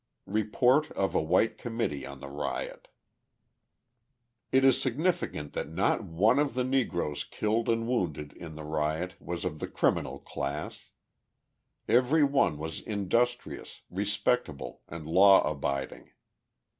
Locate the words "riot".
2.27-2.87, 8.63-9.13